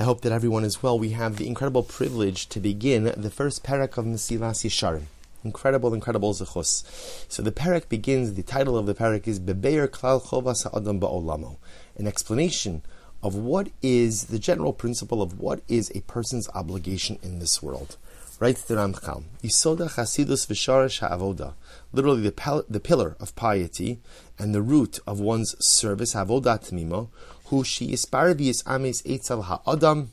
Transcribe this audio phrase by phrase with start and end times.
[0.00, 0.96] I hope that everyone is well.
[0.96, 5.06] We have the incredible privilege to begin the first parak of Mesilas Yesharim.
[5.42, 6.84] Incredible, incredible zechus.
[7.28, 11.56] So the parak begins, the title of the parak is Bebeir Klal Chovas Ha'adam Ba'olamo,
[11.96, 12.82] an explanation
[13.24, 17.96] of what is the general principle of what is a person's obligation in this world.
[18.38, 21.54] Writes the Ramchal, Yisoda Chasidus V'Sharash Ha'avoda,
[21.92, 23.98] literally the, pal- the pillar of piety
[24.38, 27.08] and the root of one's service, Havodat Mimo,
[27.48, 30.10] who she isparvius amis etzel ha'adam,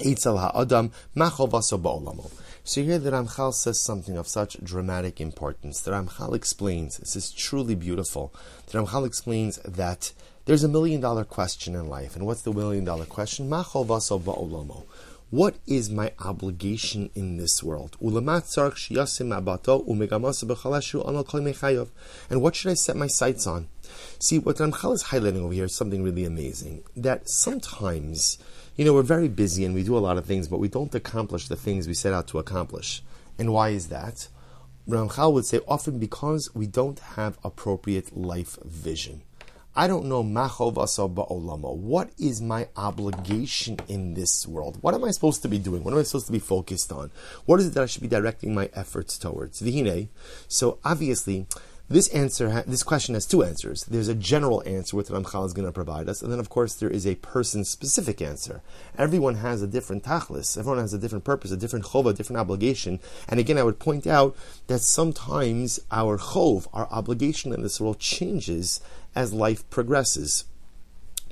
[0.00, 2.30] etzel ha'adam, machovaso ba'olamo.
[2.66, 5.80] So here the Ramchal says something of such dramatic importance.
[5.80, 8.32] The Ramchal explains, this is truly beautiful.
[8.66, 10.12] The Ramchal explains that
[10.46, 12.16] there's a million dollar question in life.
[12.16, 13.50] And what's the million dollar question?
[13.50, 14.84] Machovaso ba'olamo.
[15.30, 17.96] What is my obligation in this world?
[18.00, 18.12] And
[22.42, 23.68] what should I set my sights on?
[24.18, 26.84] See, what Ramchal is highlighting over here is something really amazing.
[26.96, 28.38] That sometimes,
[28.76, 30.94] you know, we're very busy and we do a lot of things, but we don't
[30.94, 33.02] accomplish the things we set out to accomplish.
[33.38, 34.28] And why is that?
[34.88, 39.22] Ramchal would say often because we don't have appropriate life vision.
[39.76, 41.74] I don't know machov ba'olamo.
[41.74, 44.78] What is my obligation in this world?
[44.82, 45.82] What am I supposed to be doing?
[45.82, 47.10] What am I supposed to be focused on?
[47.44, 49.60] What is it that I should be directing my efforts towards?
[49.60, 50.10] Vihine.
[50.46, 51.46] So obviously,
[51.88, 53.84] this answer, this question has two answers.
[53.84, 56.74] There's a general answer which Ramchal is going to provide us, and then of course
[56.74, 58.62] there is a person-specific answer.
[58.96, 60.56] Everyone has a different tachlis.
[60.56, 63.00] Everyone has a different purpose, a different chova, a different obligation.
[63.28, 64.34] And again, I would point out
[64.66, 68.80] that sometimes our chov, our obligation in this world, changes
[69.14, 70.46] as life progresses.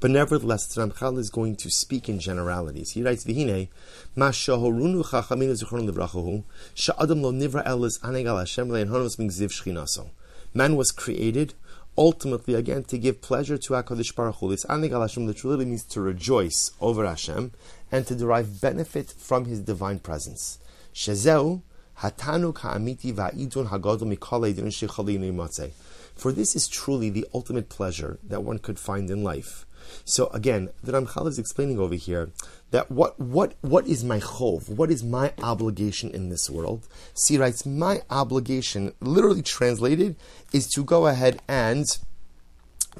[0.00, 2.92] But nevertheless, Ramchal is going to speak in generalities.
[2.92, 3.68] He writes, "V'hine,
[4.14, 10.10] ma shahorunu chachaminu zichron livrachahu, sha'adam lo nivra elis anegal Hashem le'enhonos mingziv shchinaso."
[10.54, 11.54] Man was created
[11.98, 14.48] ultimately again to give pleasure to Hakadosh Baruch Hu.
[14.50, 17.52] This Anigal Hashem literally means to rejoice over Hashem
[17.92, 20.58] and to derive benefit from His divine presence.
[20.94, 21.62] Shezeu
[21.98, 25.70] hatanu ka'amiti va'idun hagadol mikol shechalinu
[26.14, 29.66] For this is truly the ultimate pleasure that one could find in life.
[30.04, 32.30] So again, the Ramchal is explaining over here
[32.70, 34.68] that what what what is my chov?
[34.68, 36.86] What is my obligation in this world?
[37.14, 40.16] See, writes my obligation, literally translated,
[40.52, 41.84] is to go ahead and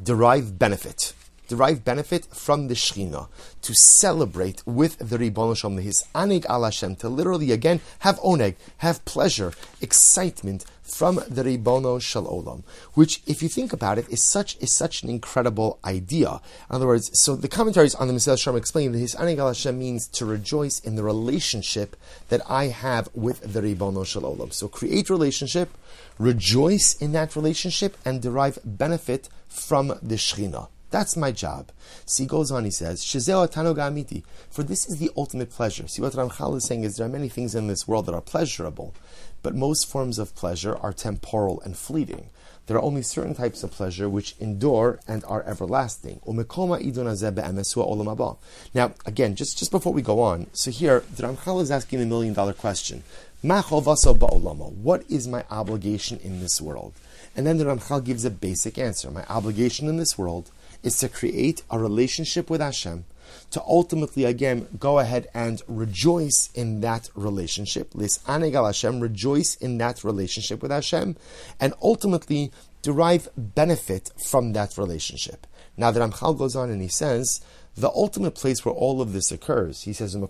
[0.03, 1.08] derive benefit
[1.49, 3.29] derive benefit from the Shechina,
[3.63, 8.55] to celebrate with the Ribbon Shalom, his Anig al Hashem, to literally again have oneg,
[8.79, 12.63] have pleasure, excitement from the Ribono Shal Olam,
[12.95, 16.41] which, if you think about it, is such is such an incredible idea.
[16.71, 19.49] In other words, so the commentaries on the Mesilas Yesharim explain that his Anig al
[19.49, 21.97] Hashem means to rejoice in the relationship
[22.29, 24.53] that I have with the Ribono Shal Olam.
[24.53, 25.77] So create relationship,
[26.19, 30.69] rejoice in that relationship, and derive benefit from the Shechina.
[30.91, 31.71] That's my job.
[32.06, 33.04] See, he goes on, he says.
[33.04, 35.87] For this is the ultimate pleasure.
[35.87, 38.21] See, what Ramchal is saying is there are many things in this world that are
[38.21, 38.94] pleasurable,
[39.43, 42.31] but most forms of pleasure are temporal and fleeting.
[42.69, 46.21] There are only certain types of pleasure which endure and are everlasting.
[46.26, 52.06] Now, again, just, just before we go on, so here, the Ramchal is asking the
[52.06, 53.05] million dollar question.
[53.41, 56.93] What is my obligation in this world?
[57.34, 59.10] And then the Ramchal gives a basic answer.
[59.10, 60.50] My obligation in this world
[60.83, 63.05] is to create a relationship with Hashem,
[63.50, 67.94] to ultimately again go ahead and rejoice in that relationship.
[67.94, 71.17] Lis anegal Hashem, rejoice in that relationship with Hashem,
[71.61, 72.53] and ultimately
[72.83, 75.47] derive benefit from that relationship.
[75.77, 77.41] Now the Ramchal goes on and he says,
[77.77, 80.21] the ultimate place where all of this occurs, he says, in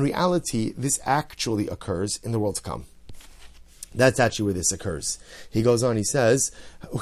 [0.00, 2.84] reality, this actually occurs in the world to come.
[3.94, 5.18] That's actually where this occurs.
[5.50, 6.52] He goes on, he says,
[6.90, 6.98] So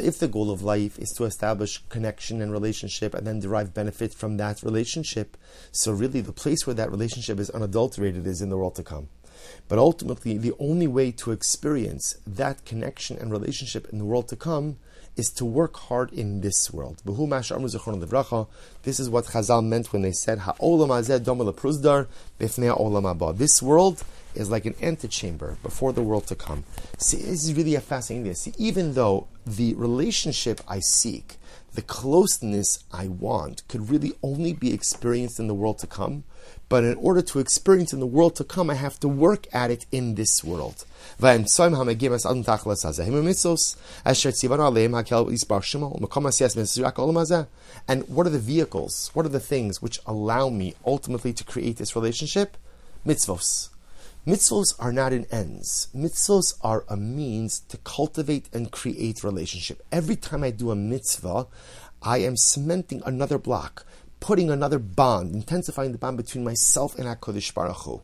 [0.00, 4.14] if the goal of life is to establish connection and relationship and then derive benefit
[4.14, 5.36] from that relationship,
[5.70, 9.08] so really the place where that relationship is unadulterated is in the world to come.
[9.68, 14.36] But ultimately, the only way to experience that connection and relationship in the world to
[14.36, 14.78] come
[15.16, 17.02] is to work hard in this world.
[17.04, 20.38] This is what Chazal meant when they said,
[23.34, 24.04] This world
[24.34, 26.64] is like an antechamber before the world to come.
[26.98, 28.34] See, this is really a fascinating.
[28.34, 31.36] See, even though the relationship I seek,
[31.74, 36.24] the closeness I want, could really only be experienced in the world to come,
[36.68, 39.70] but in order to experience in the world to come, I have to work at
[39.70, 40.84] it in this world.
[41.20, 41.48] And
[48.08, 49.10] what are the vehicles?
[49.12, 52.56] What are the things which allow me ultimately to create this relationship?
[53.06, 53.71] Mitzvos.
[54.24, 55.88] Mitzvos are not an ends.
[55.92, 59.82] Mitzvos are a means to cultivate and create relationship.
[59.90, 61.48] Every time I do a mitzvah,
[62.00, 63.84] I am cementing another block,
[64.20, 68.02] putting another bond, intensifying the bond between myself and HaKadosh Baruch Hu.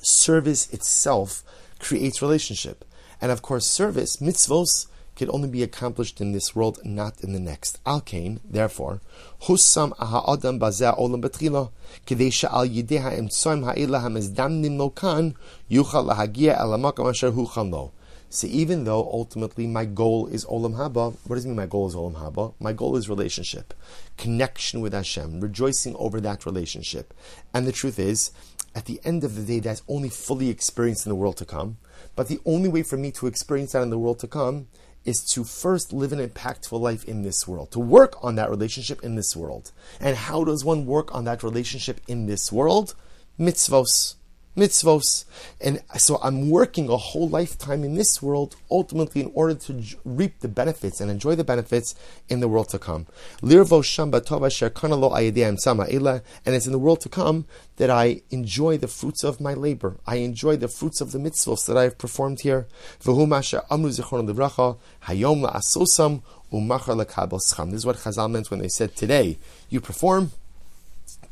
[0.00, 1.44] Service itself
[1.78, 2.86] creates relationship.
[3.20, 4.86] And of course, service, mitzvos,
[5.20, 7.78] can only be accomplished in this world, not in the next.
[7.84, 9.02] Al kain, therefore,
[9.42, 11.70] husam aha bazeh olam betrila,
[12.06, 15.34] kedei she'al yidei ha'emtsoim ha'ila ha'mezdamnim lo kan,
[15.70, 17.92] yuchal lahagia el ha'makam asher huchan lo.
[18.30, 21.88] So even though ultimately my goal is olam haba, what does it mean my goal
[21.88, 22.54] is olam haba?
[22.58, 23.74] My goal is relationship,
[24.16, 27.12] connection with Hashem, rejoicing over that relationship.
[27.52, 28.30] And the truth is,
[28.74, 31.76] at the end of the day, that's only fully experienced in the world to come.
[32.16, 34.68] But the only way for me to experience that in the world to come
[35.04, 39.02] is to first live an impactful life in this world, to work on that relationship
[39.02, 39.72] in this world.
[40.00, 42.94] And how does one work on that relationship in this world?
[43.38, 44.16] Mitzvos
[44.60, 45.24] mitzvos.
[45.60, 50.40] And so I'm working a whole lifetime in this world, ultimately in order to reap
[50.40, 51.94] the benefits and enjoy the benefits
[52.28, 53.06] in the world to come.
[53.42, 53.52] And
[56.56, 57.46] it's in the world to come
[57.76, 59.96] that I enjoy the fruits of my labor.
[60.06, 62.66] I enjoy the fruits of the mitzvos that I have performed here.
[62.98, 63.16] This is
[67.86, 70.32] what Chazal meant when they said, Today you perform,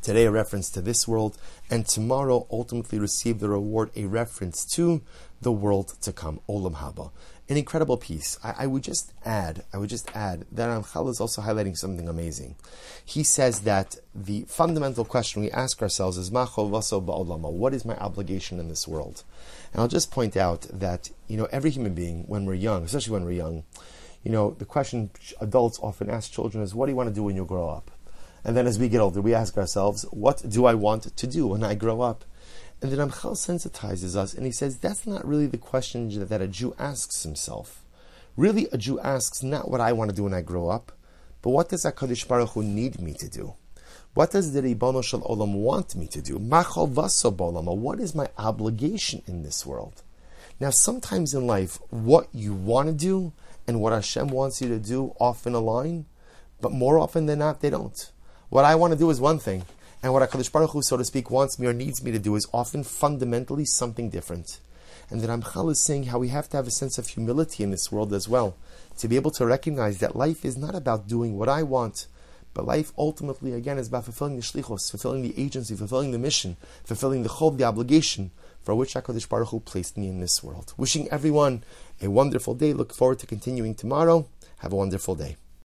[0.01, 1.37] Today, a reference to this world,
[1.69, 5.01] and tomorrow, ultimately receive the reward, a reference to
[5.41, 7.11] the world to come, Olam Haba.
[7.49, 8.39] An incredible piece.
[8.41, 12.07] I, I would just add, I would just add that Ramchal is also highlighting something
[12.07, 12.55] amazing.
[13.03, 17.83] He says that the fundamental question we ask ourselves is, Macho Vaso Ba'olama, What is
[17.83, 19.25] my obligation in this world?
[19.73, 23.11] And I'll just point out that, you know, every human being, when we're young, especially
[23.11, 23.63] when we're young,
[24.23, 25.09] you know, the question
[25.41, 27.91] adults often ask children is, What do you want to do when you grow up?
[28.43, 31.47] And then as we get older, we ask ourselves, what do I want to do
[31.47, 32.25] when I grow up?
[32.81, 36.47] And then Ramchal sensitizes us and he says, that's not really the question that a
[36.47, 37.83] Jew asks himself.
[38.37, 40.93] Really, a Jew asks not what I want to do when I grow up,
[41.41, 43.55] but what does HaKadosh Baruch Hu need me to do?
[44.13, 46.37] What does the Ribono Shel Olam want me to do?
[46.37, 50.03] What is my obligation in this world?
[50.59, 53.33] Now, sometimes in life, what you want to do
[53.67, 56.05] and what Hashem wants you to do often align,
[56.61, 58.11] but more often than not, they don't.
[58.49, 59.63] What I want to do is one thing,
[60.01, 62.35] and what HaKadosh Baruch Hu, so to speak, wants me or needs me to do
[62.35, 64.59] is often fundamentally something different.
[65.11, 67.69] And that Ramchal is saying how we have to have a sense of humility in
[67.69, 68.55] this world as well,
[68.97, 72.07] to be able to recognize that life is not about doing what I want,
[72.55, 76.57] but life ultimately, again, is about fulfilling the shlichos, fulfilling the agency, fulfilling the mission,
[76.83, 78.31] fulfilling the chov, the obligation
[78.63, 80.73] for which HaKadosh Baruch Hu placed me in this world.
[80.75, 81.63] Wishing everyone
[82.01, 82.73] a wonderful day.
[82.73, 84.27] Look forward to continuing tomorrow.
[84.57, 85.37] Have a wonderful day.